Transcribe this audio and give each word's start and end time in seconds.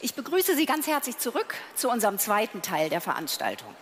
Ich 0.00 0.14
begrüße 0.14 0.54
Sie 0.54 0.64
ganz 0.64 0.86
herzlich 0.86 1.18
zurück 1.18 1.56
zu 1.74 1.90
unserem 1.90 2.20
zweiten 2.20 2.62
Teil 2.62 2.88
der 2.88 3.00
Veranstaltung. 3.00 3.74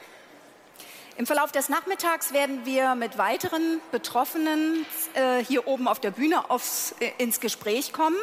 Im 1.18 1.26
Verlauf 1.26 1.52
des 1.52 1.68
Nachmittags 1.68 2.32
werden 2.32 2.64
wir 2.64 2.94
mit 2.94 3.18
weiteren 3.18 3.82
Betroffenen 3.92 4.86
äh, 5.12 5.44
hier 5.44 5.68
oben 5.68 5.86
auf 5.86 6.00
der 6.00 6.12
Bühne 6.12 6.48
aufs, 6.48 6.94
äh, 7.00 7.10
ins 7.18 7.40
Gespräch 7.40 7.92
kommen. 7.92 8.16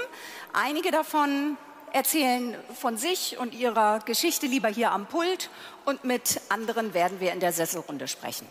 Einige 0.53 0.89
davon 0.89 1.55
erzählen 1.91 2.55
von 2.79 2.97
sich 2.97 3.37
und 3.37 3.53
ihrer 3.53 3.99
Geschichte 3.99 4.47
lieber 4.47 4.69
hier 4.69 4.91
am 4.91 5.05
Pult 5.05 5.51
und 5.85 6.03
mit 6.03 6.41
anderen 6.49 6.96
werden 6.96 7.19
wir 7.19 7.31
in 7.31 7.39
der 7.39 7.53
Sesselrunde 7.53 8.07
sprechen. 8.07 8.47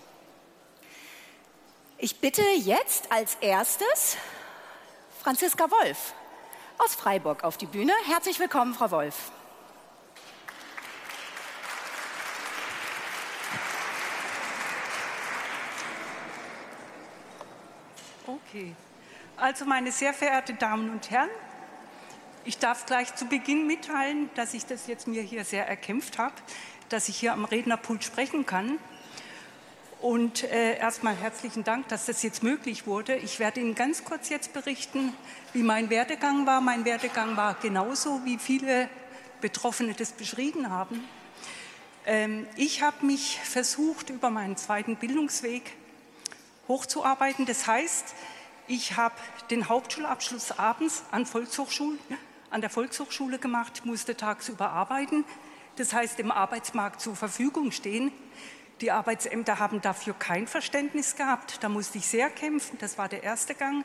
Ich 1.99 2.21
bitte 2.21 2.43
jetzt 2.59 3.11
als 3.11 3.37
erstes 3.41 4.17
Franziska 5.21 5.69
Wolf 5.69 6.15
aus 6.85 6.95
Freiburg 6.95 7.45
auf 7.45 7.57
die 7.57 7.67
Bühne. 7.67 7.93
Herzlich 8.07 8.41
willkommen, 8.41 8.75
Frau 8.75 8.91
Wolf. 8.91 9.31
Okay. 18.27 18.75
Also, 19.37 19.65
meine 19.65 19.93
sehr 19.93 20.15
verehrten 20.15 20.59
Damen 20.59 20.91
und 20.91 21.11
Herren, 21.11 21.31
ich 22.45 22.59
darf 22.59 22.87
gleich 22.87 23.15
zu 23.15 23.27
Beginn 23.27 23.67
mitteilen, 23.67 24.31
dass 24.35 24.55
ich 24.55 24.67
das 24.67 24.87
jetzt 24.87 25.07
mir 25.07 25.23
hier 25.23 25.45
sehr 25.45 25.69
erkämpft 25.69 26.19
habe, 26.19 26.35
dass 26.89 27.09
ich 27.09 27.17
hier 27.17 27.33
am 27.33 27.45
Rednerpult 27.45 28.03
sprechen 28.05 28.47
kann. 28.47 28.79
Und 30.03 30.43
äh, 30.43 30.79
erstmal 30.79 31.15
herzlichen 31.15 31.63
Dank, 31.63 31.87
dass 31.87 32.07
das 32.07 32.25
jetzt 32.25 32.43
möglich 32.43 32.89
wurde. 32.89 33.15
Ich 33.15 33.39
werde 33.39 33.61
Ihnen 33.61 33.77
ganz 33.77 34.03
kurz 34.03 34.31
jetzt 34.31 34.53
berichten, 34.53 35.15
wie 35.53 35.63
mein 35.63 35.91
Werdegang 35.91 36.45
war. 36.45 36.61
Mein 36.61 36.85
Werdegang 36.85 37.37
war 37.37 37.55
genauso, 37.55 38.25
wie 38.25 38.37
viele 38.37 38.89
Betroffene 39.41 39.95
das 39.95 40.11
beschrieben 40.11 40.71
haben. 40.71 41.05
Ähm, 42.05 42.49
ich 42.57 42.83
habe 42.83 43.07
mich 43.07 43.39
versucht, 43.45 44.11
über 44.11 44.31
meinen 44.31 44.57
zweiten 44.57 44.97
Bildungsweg 44.97 45.71
hochzuarbeiten. 46.67 47.47
Das 47.47 47.69
heißt, 47.69 48.13
ich 48.67 48.97
habe 48.97 49.15
den 49.51 49.69
Hauptschulabschluss 49.69 50.59
abends 50.59 51.05
an, 51.13 51.29
an 52.51 52.61
der 52.61 52.71
Volkshochschule 52.71 53.39
gemacht, 53.39 53.87
musste 53.87 54.17
tagsüber 54.17 54.71
arbeiten. 54.71 55.25
Das 55.77 55.93
heißt, 55.93 56.19
im 56.19 56.33
Arbeitsmarkt 56.33 57.01
zur 57.01 57.15
Verfügung 57.15 57.71
stehen. 57.71 58.11
Die 58.83 58.91
Arbeitsämter 58.91 59.61
haben 59.61 59.81
dafür 59.81 60.13
kein 60.13 60.49
Verständnis 60.49 61.15
gehabt. 61.15 61.63
Da 61.63 61.69
musste 61.69 61.99
ich 61.99 62.07
sehr 62.09 62.29
kämpfen. 62.29 62.79
Das 62.81 62.99
war 62.99 63.09
der 63.09 63.23
erste 63.23 63.55
Gang. 63.55 63.85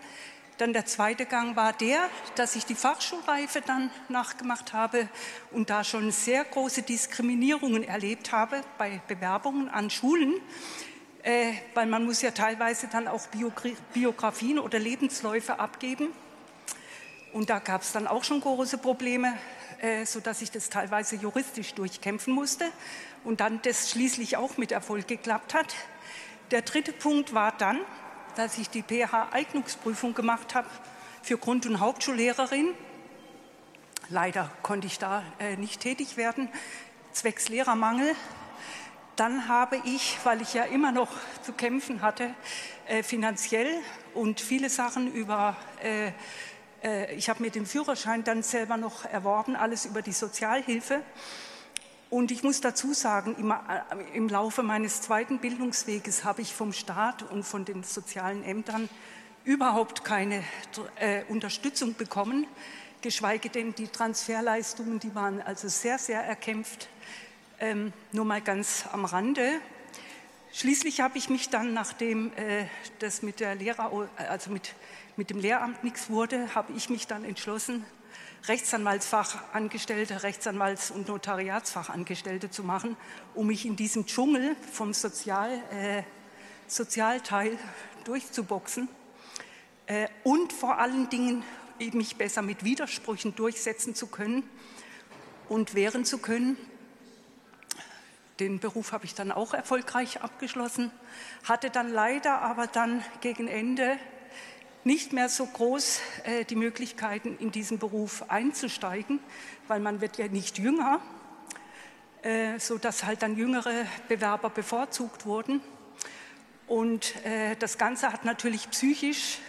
Dann 0.57 0.73
der 0.73 0.87
zweite 0.87 1.27
Gang 1.27 1.55
war 1.55 1.71
der, 1.71 2.09
dass 2.33 2.55
ich 2.55 2.65
die 2.65 2.73
Fachschulreife 2.73 3.61
dann 3.61 3.91
nachgemacht 4.09 4.73
habe 4.73 5.07
und 5.51 5.69
da 5.69 5.83
schon 5.83 6.09
sehr 6.09 6.43
große 6.43 6.81
Diskriminierungen 6.81 7.83
erlebt 7.83 8.31
habe 8.31 8.63
bei 8.79 8.99
Bewerbungen 9.07 9.69
an 9.69 9.91
Schulen, 9.91 10.33
äh, 11.21 11.53
weil 11.75 11.85
man 11.85 12.03
muss 12.03 12.23
ja 12.23 12.31
teilweise 12.31 12.87
dann 12.87 13.07
auch 13.07 13.27
Biografien 13.93 14.57
oder 14.57 14.79
Lebensläufe 14.79 15.59
abgeben. 15.59 16.07
Und 17.37 17.51
da 17.51 17.59
gab 17.59 17.83
es 17.83 17.91
dann 17.91 18.07
auch 18.07 18.23
schon 18.23 18.41
große 18.41 18.79
Probleme, 18.79 19.31
äh, 19.79 20.07
sodass 20.07 20.41
ich 20.41 20.49
das 20.49 20.71
teilweise 20.71 21.17
juristisch 21.17 21.75
durchkämpfen 21.75 22.33
musste 22.33 22.65
und 23.23 23.41
dann 23.41 23.61
das 23.61 23.91
schließlich 23.91 24.37
auch 24.37 24.57
mit 24.57 24.71
Erfolg 24.71 25.07
geklappt 25.07 25.53
hat. 25.53 25.75
Der 26.49 26.63
dritte 26.63 26.93
Punkt 26.93 27.35
war 27.35 27.51
dann, 27.55 27.77
dass 28.37 28.57
ich 28.57 28.71
die 28.71 28.81
PH-Eignungsprüfung 28.81 30.15
gemacht 30.15 30.55
habe 30.55 30.67
für 31.21 31.37
Grund- 31.37 31.67
und 31.67 31.79
Hauptschullehrerin. 31.79 32.73
Leider 34.09 34.49
konnte 34.63 34.87
ich 34.87 34.97
da 34.97 35.21
äh, 35.37 35.57
nicht 35.57 35.81
tätig 35.81 36.17
werden, 36.17 36.49
zwecks 37.11 37.49
Lehrermangel. 37.49 38.15
Dann 39.15 39.47
habe 39.47 39.79
ich, 39.85 40.17
weil 40.23 40.41
ich 40.41 40.55
ja 40.55 40.63
immer 40.63 40.91
noch 40.91 41.11
zu 41.43 41.53
kämpfen 41.53 42.01
hatte, 42.01 42.33
äh, 42.87 43.03
finanziell 43.03 43.69
und 44.15 44.41
viele 44.41 44.71
Sachen 44.71 45.13
über, 45.13 45.55
äh, 45.83 46.13
äh 46.83 47.15
ich 47.15 47.29
habe 47.29 47.43
mir 47.43 47.51
den 47.51 47.65
Führerschein 47.65 48.23
dann 48.23 48.43
selber 48.43 48.77
noch 48.77 49.05
erworben, 49.05 49.55
alles 49.55 49.85
über 49.85 50.01
die 50.01 50.13
Sozialhilfe. 50.13 51.01
Und 52.09 52.31
ich 52.31 52.41
muss 52.43 52.61
dazu 52.61 52.93
sagen, 52.93 53.35
im, 53.37 53.51
äh, 53.51 53.55
im 54.13 54.29
Laufe 54.29 54.63
meines 54.63 55.01
zweiten 55.01 55.39
Bildungsweges 55.39 56.23
habe 56.23 56.41
ich 56.41 56.53
vom 56.53 56.71
Staat 56.71 57.23
und 57.23 57.43
von 57.43 57.65
den 57.65 57.83
sozialen 57.83 58.43
Ämtern 58.43 58.89
überhaupt 59.43 60.03
keine 60.03 60.43
äh, 60.99 61.23
Unterstützung 61.29 61.95
bekommen, 61.95 62.47
geschweige 63.01 63.49
denn 63.49 63.75
die 63.75 63.87
Transferleistungen, 63.87 64.99
die 64.99 65.15
waren 65.15 65.41
also 65.41 65.67
sehr, 65.67 65.97
sehr 65.97 66.21
erkämpft. 66.21 66.89
Ähm, 67.59 67.91
nur 68.11 68.25
mal 68.25 68.41
ganz 68.41 68.85
am 68.91 69.05
Rande. 69.05 69.59
Schließlich 70.53 71.01
habe 71.01 71.17
ich 71.17 71.29
mich 71.29 71.49
dann, 71.49 71.73
nachdem 71.73 72.31
äh, 72.37 72.65
das 72.99 73.21
mit 73.21 73.39
der 73.39 73.55
Lehrer, 73.55 73.91
also 74.17 74.51
mit, 74.51 74.73
mit 75.17 75.31
dem 75.31 75.39
Lehramt 75.39 75.83
nichts 75.83 76.11
wurde, 76.11 76.53
habe 76.53 76.73
ich 76.73 76.89
mich 76.89 77.07
dann 77.07 77.25
entschlossen, 77.25 77.83
Rechtsanwaltsfachangestellte, 78.47 80.21
Rechtsanwalts- 80.21 80.91
und 80.91 81.07
Notariatsfachangestellte 81.07 82.51
zu 82.51 82.63
machen, 82.63 82.95
um 83.33 83.47
mich 83.47 83.65
in 83.65 83.75
diesem 83.75 84.05
Dschungel 84.05 84.55
vom 84.71 84.93
Sozial, 84.93 85.51
äh, 85.71 86.03
Sozialteil 86.67 87.57
durchzuboxen 88.03 88.87
äh, 89.87 90.07
und 90.23 90.53
vor 90.53 90.77
allen 90.77 91.09
Dingen 91.09 91.43
mich 91.93 92.15
besser 92.15 92.43
mit 92.43 92.63
Widersprüchen 92.63 93.35
durchsetzen 93.35 93.95
zu 93.95 94.07
können 94.07 94.47
und 95.49 95.73
wehren 95.73 96.05
zu 96.05 96.19
können. 96.19 96.57
Den 98.39 98.59
Beruf 98.59 98.91
habe 98.91 99.05
ich 99.05 99.15
dann 99.15 99.31
auch 99.31 99.55
erfolgreich 99.55 100.21
abgeschlossen, 100.21 100.91
hatte 101.43 101.71
dann 101.71 101.91
leider 101.91 102.41
aber 102.41 102.67
dann 102.67 103.03
gegen 103.21 103.47
Ende 103.47 103.97
nicht 104.87 105.11
mehr 105.11 105.27
so 105.27 105.45
groß 105.45 105.99
äh, 106.23 106.45
die 106.45 106.55
Möglichkeiten, 106.55 107.37
in 107.39 107.51
diesen 107.51 107.77
Beruf 107.77 108.23
einzusteigen, 108.29 109.19
weil 109.67 109.81
man 109.81 109.99
wird 109.99 110.17
ja 110.17 110.29
nicht 110.29 110.57
jünger, 110.57 111.01
äh, 112.23 112.57
so 112.57 112.77
dass 112.77 113.03
halt 113.03 113.21
dann 113.21 113.37
jüngere 113.37 113.85
Bewerber 114.07 114.49
bevorzugt 114.49 115.25
wurden. 115.25 115.61
Und 116.67 117.15
äh, 117.25 117.57
das 117.57 117.77
Ganze 117.77 118.13
hat 118.13 118.23
natürlich 118.23 118.69
psychisch 118.71 119.39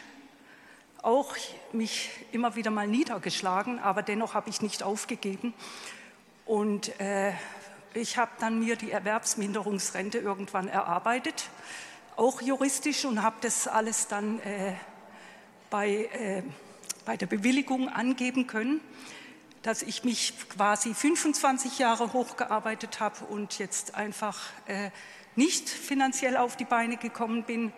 auch 1.03 1.37
mich 1.73 2.11
immer 2.33 2.57
wieder 2.57 2.73
mal 2.73 2.89
niedergeschlagen, 2.89 3.79
aber 3.79 4.03
dennoch 4.03 4.35
habe 4.35 4.51
ich 4.51 4.61
nicht 4.61 4.83
aufgegeben. 4.83 5.55
Und 6.47 7.01
äh, 7.01 7.33
ich 7.95 8.19
habe 8.19 8.33
dann 8.41 8.59
mir 8.59 8.75
die 8.75 8.91
Erwerbsminderungsrente 8.91 10.19
irgendwann 10.19 10.67
erarbeitet, 10.67 11.49
auch 12.17 12.43
juristisch, 12.43 13.05
und 13.05 13.23
habe 13.23 13.37
das 13.41 13.69
alles 13.69 14.09
dann 14.09 14.41
äh, 14.41 14.75
bei, 15.71 16.09
äh, 16.13 16.43
bei 17.05 17.17
der 17.17 17.27
Bewilligung 17.27 17.89
angeben 17.89 18.47
können, 18.47 18.81
dass 19.63 19.83
ich 19.83 20.05
mich 20.05 20.35
quasi 20.49 20.95
25 20.95 21.79
Jahre 21.79 22.13
hochgearbeitet 22.13 23.01
habe 23.01 23.25
und 23.27 23.59
jetzt 23.59 23.95
einfach 23.95 24.39
äh, 24.67 24.91
nicht 25.37 25.69
finanziell 25.69 26.37
auf 26.37 26.57
die 26.57 26.65
Beine 26.65 26.97
gekommen 26.97 27.45
bin. 27.45 27.73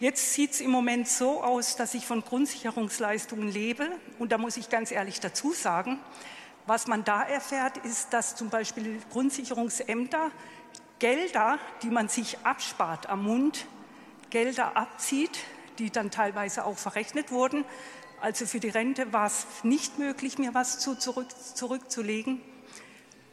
Jetzt 0.00 0.34
sieht 0.34 0.52
es 0.52 0.60
im 0.60 0.70
Moment 0.70 1.08
so 1.08 1.42
aus, 1.42 1.76
dass 1.76 1.94
ich 1.94 2.06
von 2.06 2.22
Grundsicherungsleistungen 2.22 3.48
lebe. 3.48 3.88
Und 4.18 4.32
da 4.32 4.38
muss 4.38 4.56
ich 4.56 4.68
ganz 4.68 4.90
ehrlich 4.90 5.20
dazu 5.20 5.52
sagen, 5.52 5.98
was 6.66 6.86
man 6.86 7.04
da 7.04 7.22
erfährt, 7.22 7.78
ist, 7.78 8.12
dass 8.12 8.36
zum 8.36 8.50
Beispiel 8.50 9.00
Grundsicherungsämter 9.12 10.30
Gelder, 10.98 11.58
die 11.82 11.90
man 11.90 12.08
sich 12.08 12.38
abspart 12.44 13.08
am 13.08 13.24
Mund, 13.24 13.66
Gelder 14.30 14.76
abzieht, 14.76 15.38
die 15.78 15.90
dann 15.90 16.10
teilweise 16.10 16.64
auch 16.64 16.78
verrechnet 16.78 17.30
wurden. 17.30 17.64
Also 18.20 18.46
für 18.46 18.60
die 18.60 18.68
Rente 18.68 19.12
war 19.12 19.26
es 19.26 19.46
nicht 19.62 19.98
möglich, 19.98 20.38
mir 20.38 20.54
was 20.54 20.78
zu 20.78 20.94
zurück, 20.94 21.28
zurückzulegen. 21.54 22.40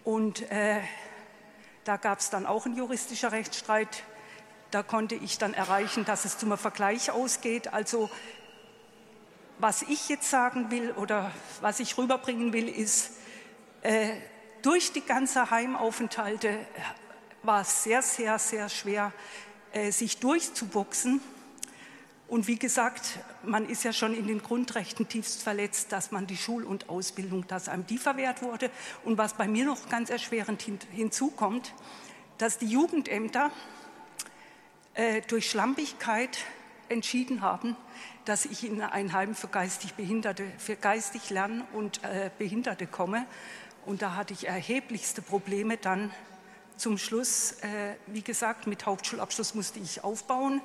Und 0.04 0.50
äh, 0.52 0.82
da 1.84 1.98
gab 1.98 2.20
es 2.20 2.30
dann 2.30 2.46
auch 2.46 2.66
einen 2.66 2.76
juristischen 2.76 3.30
Rechtsstreit. 3.30 4.04
Da 4.72 4.84
konnte 4.84 5.16
ich 5.16 5.38
dann 5.38 5.54
erreichen, 5.54 6.06
dass 6.06 6.26
es 6.26 6.38
zum 6.38 6.58
Vergleich 6.58 7.12
ausgeht. 7.12 7.74
Also 7.74 8.10
was 9.60 9.84
ich 9.84 10.10
jetzt 10.10 10.30
sagen 10.30 10.72
will 10.72 10.92
oder 10.92 11.32
was 11.62 11.80
ich 11.80 11.98
rüberbringen 11.98 12.52
will, 12.52 12.68
ist, 12.68 13.12
äh, 13.84 14.14
durch 14.62 14.92
die 14.92 15.06
ganze 15.06 15.52
Heimaufenthalte 15.52 16.58
war 17.44 17.62
es 17.62 17.84
sehr, 17.84 18.02
sehr, 18.02 18.38
sehr 18.40 18.70
schwer, 18.70 19.12
äh, 19.72 19.92
sich 19.92 20.20
durchzuboxen. 20.20 21.22
Und 22.32 22.48
wie 22.48 22.58
gesagt, 22.58 23.20
man 23.44 23.68
ist 23.68 23.84
ja 23.84 23.92
schon 23.92 24.16
in 24.16 24.26
den 24.26 24.42
Grundrechten 24.42 25.06
tiefst 25.10 25.44
verletzt, 25.44 25.92
dass 25.92 26.12
man 26.12 26.28
die 26.28 26.38
Schul- 26.38 26.64
und 26.64 26.88
Ausbildung, 26.88 27.46
dass 27.46 27.68
einem 27.68 27.86
die 27.86 27.98
verwehrt 27.98 28.42
wurde. 28.42 28.72
Und 29.04 29.18
was 29.18 29.34
bei 29.34 29.50
mir 29.50 29.66
noch 29.66 29.90
ganz 29.90 30.10
erschwerend 30.10 30.62
hin, 30.62 30.80
hinzukommt, 30.92 31.74
dass 32.38 32.58
die 32.58 32.68
Jugendämter 32.68 33.52
äh, 34.94 35.22
durch 35.28 35.50
Schlampigkeit 35.50 36.38
entschieden 36.88 37.42
haben, 37.42 37.76
dass 38.24 38.46
ich 38.46 38.64
in 38.64 38.82
ein 38.82 39.12
Heim 39.12 39.36
für 39.36 39.50
geistig 39.50 39.96
Behinderte, 39.96 40.46
für 40.58 40.78
geistig 40.78 41.32
Lern- 41.32 41.66
und 41.74 42.02
äh, 42.06 42.32
Behinderte 42.38 42.88
komme. 42.88 43.26
Und 43.86 44.02
da 44.02 44.16
hatte 44.16 44.34
ich 44.34 44.48
erheblichste 44.48 45.22
Probleme 45.22 45.76
dann 45.76 46.14
zum 46.78 46.98
Schluss. 46.98 47.58
Äh, 47.62 47.96
wie 48.08 48.22
gesagt, 48.22 48.68
mit 48.68 48.86
Hauptschulabschluss 48.86 49.54
musste 49.54 49.80
ich 49.80 50.06
aufbauen, 50.06 50.62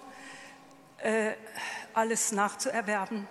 äh, 0.98 1.32
alles 1.94 2.32
nachzuerwerben. 2.32 3.26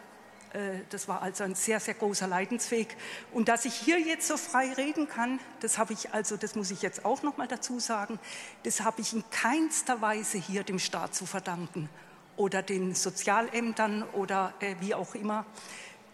Äh, 0.53 0.79
das 0.89 1.07
war 1.07 1.21
also 1.21 1.43
ein 1.43 1.55
sehr, 1.55 1.79
sehr 1.79 1.93
großer 1.93 2.27
Leidensweg. 2.27 2.95
Und 3.31 3.49
dass 3.49 3.65
ich 3.65 3.73
hier 3.73 3.99
jetzt 3.99 4.27
so 4.27 4.37
frei 4.37 4.71
reden 4.73 5.07
kann, 5.07 5.39
das 5.59 5.77
habe 5.77 5.93
ich 5.93 6.13
also, 6.13 6.37
das 6.37 6.55
muss 6.55 6.71
ich 6.71 6.81
jetzt 6.81 7.05
auch 7.05 7.23
noch 7.23 7.37
mal 7.37 7.47
dazu 7.47 7.79
sagen, 7.79 8.19
das 8.63 8.81
habe 8.81 9.01
ich 9.01 9.13
in 9.13 9.23
keinster 9.29 10.01
Weise 10.01 10.37
hier 10.37 10.63
dem 10.63 10.79
Staat 10.79 11.13
zu 11.13 11.25
verdanken 11.25 11.89
oder 12.37 12.61
den 12.61 12.95
Sozialämtern 12.95 14.03
oder 14.13 14.53
äh, 14.59 14.75
wie 14.79 14.93
auch 14.93 15.15
immer. 15.15 15.45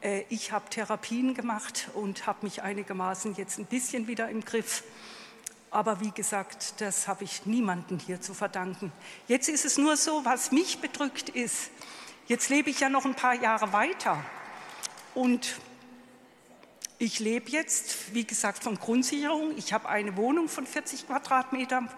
Äh, 0.01 0.23
ich 0.29 0.51
habe 0.51 0.69
Therapien 0.69 1.33
gemacht 1.33 1.89
und 1.93 2.27
habe 2.27 2.39
mich 2.43 2.63
einigermaßen 2.63 3.35
jetzt 3.35 3.59
ein 3.59 3.65
bisschen 3.65 4.07
wieder 4.07 4.29
im 4.29 4.43
Griff. 4.43 4.83
Aber 5.71 5.99
wie 6.01 6.11
gesagt, 6.11 6.81
das 6.81 7.07
habe 7.07 7.23
ich 7.23 7.45
niemandem 7.45 7.97
hier 7.97 8.21
zu 8.21 8.33
verdanken. 8.33 8.91
Jetzt 9.27 9.49
ist 9.49 9.65
es 9.65 9.77
nur 9.77 9.97
so, 9.97 10.23
was 10.25 10.51
mich 10.51 10.79
bedrückt 10.79 11.29
ist, 11.29 11.71
Jetzt 12.31 12.47
lebe 12.47 12.69
ich 12.69 12.79
ja 12.79 12.87
noch 12.87 13.03
ein 13.03 13.13
paar 13.13 13.33
Jahre 13.33 13.73
weiter 13.73 14.23
und 15.15 15.59
ich 16.97 17.19
lebe 17.19 17.49
jetzt, 17.49 18.13
wie 18.13 18.23
gesagt, 18.23 18.63
von 18.63 18.79
Grundsicherung. 18.79 19.57
Ich 19.57 19.73
habe 19.73 19.89
eine 19.89 20.15
Wohnung 20.15 20.47
von 20.47 20.65
40 20.65 21.07
Quadratmetern. 21.07 21.89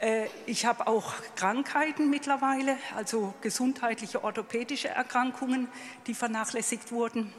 Äh, 0.00 0.26
ich 0.46 0.66
habe 0.66 0.88
auch 0.88 1.12
Krankheiten 1.36 2.10
mittlerweile, 2.10 2.76
also 2.96 3.32
gesundheitliche 3.42 4.24
orthopädische 4.24 4.88
Erkrankungen, 4.88 5.68
die 6.08 6.14
vernachlässigt 6.14 6.90
wurden. 6.90 7.32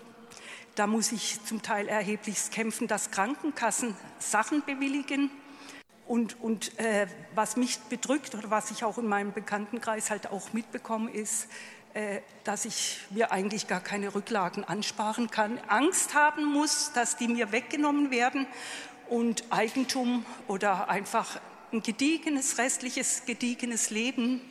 Da 0.76 0.88
muss 0.88 1.12
ich 1.12 1.44
zum 1.44 1.62
Teil 1.62 1.90
erheblichst 1.90 2.54
kämpfen, 2.54 2.88
dass 2.88 3.12
Krankenkassen 3.12 3.94
Sachen 4.20 4.64
bewilligen. 4.64 5.32
Und, 6.08 6.40
und 6.42 6.78
äh, 6.80 7.08
was 7.34 7.58
mich 7.58 7.80
bedrückt 7.80 8.36
oder 8.36 8.52
was 8.52 8.70
ich 8.70 8.84
auch 8.84 8.98
in 8.98 9.08
meinem 9.08 9.34
Bekanntenkreis 9.34 10.12
halt 10.12 10.32
auch 10.32 10.54
mitbekomme, 10.54 11.10
ist, 11.12 11.48
äh, 11.96 12.20
dass 12.44 12.66
ich 12.66 13.00
mir 13.10 13.32
eigentlich 13.32 13.68
gar 13.68 13.80
keine 13.80 14.14
Rücklagen 14.14 14.64
ansparen 14.64 15.32
kann, 15.32 15.60
Angst 15.68 16.14
haben 16.14 16.46
muss, 16.46 16.92
dass 16.94 17.18
die 17.18 17.28
mir 17.28 17.52
weggenommen 17.52 18.12
werden 18.12 18.46
und 19.10 19.46
Eigentum 19.50 20.26
oder 20.48 20.90
einfach 20.90 21.40
ein 21.72 21.82
gediegenes, 21.82 22.58
restliches, 22.58 23.24
gediegenes 23.26 23.90
Leben, 23.90 24.42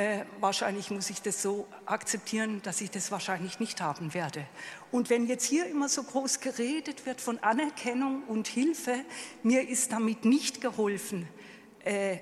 äh, 0.00 0.24
wahrscheinlich 0.40 0.90
muss 0.90 1.10
ich 1.10 1.20
das 1.20 1.42
so 1.42 1.66
akzeptieren, 1.84 2.62
dass 2.62 2.80
ich 2.80 2.90
das 2.90 3.10
wahrscheinlich 3.10 3.60
nicht 3.60 3.82
haben 3.82 4.14
werde. 4.14 4.46
Und 4.90 5.10
wenn 5.10 5.26
jetzt 5.26 5.44
hier 5.44 5.66
immer 5.66 5.90
so 5.90 6.02
groß 6.02 6.40
geredet 6.40 7.04
wird 7.04 7.20
von 7.20 7.38
Anerkennung 7.40 8.22
und 8.24 8.48
Hilfe, 8.48 9.04
mir 9.42 9.68
ist 9.68 9.92
damit 9.92 10.24
nicht 10.24 10.62
geholfen. 10.62 11.28
Äh, 11.84 12.18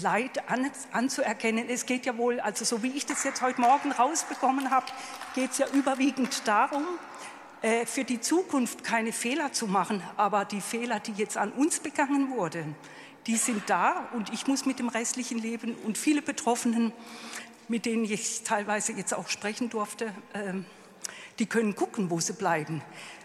Leid 0.00 0.48
an, 0.48 0.70
anzuerkennen. 0.92 1.68
Es 1.68 1.84
geht 1.84 2.06
ja 2.06 2.16
wohl, 2.16 2.40
also 2.40 2.64
so 2.64 2.82
wie 2.82 2.92
ich 2.96 3.04
das 3.04 3.24
jetzt 3.24 3.42
heute 3.42 3.60
Morgen 3.60 3.92
rausbekommen 3.92 4.70
habe, 4.70 4.86
geht 5.34 5.50
es 5.50 5.58
ja 5.58 5.66
überwiegend 5.68 6.48
darum, 6.48 6.84
äh, 7.60 7.84
für 7.84 8.04
die 8.04 8.22
Zukunft 8.22 8.84
keine 8.84 9.12
Fehler 9.12 9.52
zu 9.52 9.66
machen. 9.66 10.02
Aber 10.16 10.46
die 10.46 10.62
Fehler, 10.62 10.98
die 10.98 11.12
jetzt 11.12 11.36
an 11.36 11.52
uns 11.52 11.80
begangen 11.80 12.30
wurden, 12.30 12.74
die 13.26 13.36
sind 13.36 13.68
da 13.70 14.08
und 14.14 14.32
ich 14.32 14.46
muss 14.46 14.66
mit 14.66 14.78
dem 14.78 14.88
restlichen 14.88 15.38
Leben 15.38 15.74
und 15.84 15.96
viele 15.96 16.22
Betroffenen, 16.22 16.92
mit 17.68 17.86
denen 17.86 18.04
ich 18.04 18.42
teilweise 18.42 18.92
jetzt 18.92 19.14
auch 19.14 19.28
sprechen 19.28 19.70
durfte, 19.70 20.06
äh, 20.32 20.54
die 21.38 21.46
können 21.46 21.74
gucken, 21.74 22.10
wo 22.10 22.20
sie 22.20 22.32
bleiben. 22.32 22.82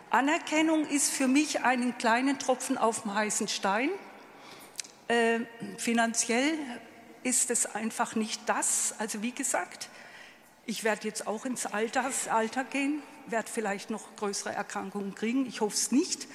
Anerkennung 0.09 0.85
ist 0.87 1.11
für 1.11 1.27
mich 1.27 1.63
einen 1.63 1.97
kleinen 1.97 2.39
Tropfen 2.39 2.77
auf 2.77 3.01
dem 3.01 3.13
heißen 3.13 3.47
Stein. 3.47 3.89
Äh, 5.07 5.41
finanziell 5.77 6.53
ist 7.23 7.51
es 7.51 7.65
einfach 7.65 8.15
nicht 8.15 8.47
das. 8.47 8.93
Also 8.99 9.21
wie 9.21 9.31
gesagt, 9.31 9.89
ich 10.65 10.83
werde 10.83 11.07
jetzt 11.07 11.27
auch 11.27 11.45
ins 11.45 11.65
Alters, 11.65 12.27
Alter 12.27 12.63
gehen, 12.63 13.01
werde 13.25 13.49
vielleicht 13.51 13.89
noch 13.89 14.15
größere 14.15 14.53
Erkrankungen 14.53 15.15
kriegen. 15.15 15.45
Ich 15.45 15.59
hoffe 15.59 15.75
es 15.75 15.91
nicht, 15.91 16.27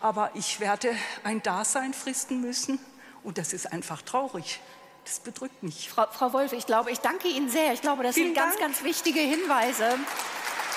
aber 0.00 0.30
ich 0.34 0.60
werde 0.60 0.94
ein 1.24 1.42
Dasein 1.42 1.94
fristen 1.94 2.40
müssen 2.40 2.78
und 3.22 3.38
das 3.38 3.52
ist 3.52 3.72
einfach 3.72 4.02
traurig. 4.02 4.60
Das 5.04 5.20
bedrückt 5.20 5.62
mich. 5.62 5.88
Frau, 5.88 6.06
Frau 6.12 6.32
Wolf, 6.34 6.52
ich 6.52 6.66
glaube, 6.66 6.90
ich 6.90 6.98
danke 6.98 7.28
Ihnen 7.28 7.48
sehr. 7.48 7.72
Ich 7.72 7.80
glaube, 7.80 8.02
das 8.02 8.14
Vielen 8.14 8.28
sind 8.28 8.36
ganz, 8.36 8.56
Dank. 8.56 8.66
ganz 8.66 8.84
wichtige 8.84 9.20
Hinweise. 9.20 9.98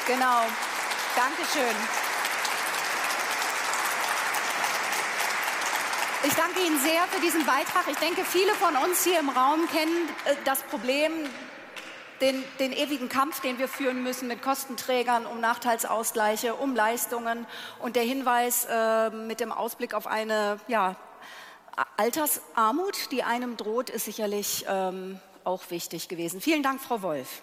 Genau. 0.08 0.42
Dankeschön. 1.16 1.76
Ich 6.24 6.34
danke 6.36 6.62
Ihnen 6.62 6.80
sehr 6.80 7.02
für 7.10 7.20
diesen 7.20 7.46
Beitrag. 7.46 7.88
Ich 7.90 7.98
denke, 7.98 8.24
viele 8.24 8.54
von 8.54 8.76
uns 8.78 9.04
hier 9.04 9.20
im 9.20 9.30
Raum 9.30 9.68
kennen 9.68 10.08
äh, 10.26 10.36
das 10.46 10.62
Problem, 10.64 11.12
den, 12.22 12.44
den, 12.60 12.72
ewigen 12.72 13.10
Kampf, 13.10 13.42
den 13.42 13.58
wir 13.58 13.68
führen 13.68 14.04
müssen 14.04 14.28
mit 14.28 14.44
Kostenträgern 14.44 15.26
um 15.26 15.42
Nachteilsausgleiche, 15.42 16.54
um 16.54 16.76
Leistungen 16.76 17.48
und 17.80 17.96
der 17.96 18.04
Hinweis 18.04 18.68
äh, 18.70 19.10
mit 19.10 19.40
dem 19.40 19.52
Ausblick 19.52 19.96
auf 19.96 20.06
eine 20.06 20.60
ja, 20.68 20.96
Altersarmut, 21.98 23.12
die 23.12 23.24
einem 23.24 23.58
droht, 23.58 23.90
ist 23.90 24.06
sicherlich 24.06 24.66
ähm, 24.68 25.20
auch 25.44 25.70
wichtig 25.70 26.08
gewesen. 26.08 26.42
Vielen 26.42 26.64
Dank, 26.64 26.82
Frau 26.82 27.02
Wolf. 27.02 27.42